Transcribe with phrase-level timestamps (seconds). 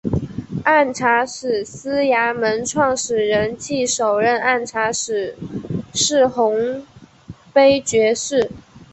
[0.63, 5.35] 按察使司衙门创设人暨首任按察使
[5.93, 6.83] 是洪
[7.53, 8.49] 卑爵士。